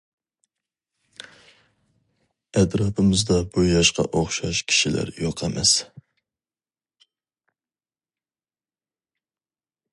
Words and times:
ئەتراپىمىزدا 2.61 3.37
بۇ 3.57 3.67
ياشقا 3.67 4.07
ئوخشاش 4.21 4.63
كىشىلەر 4.73 5.13
يوق 5.27 5.45
ئەمەس. 5.47 5.77